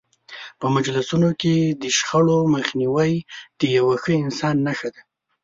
[0.59, 3.13] په مجلسونو کې د شخړو مخنیوی
[3.59, 5.01] د یو ښه انسان نښه ده.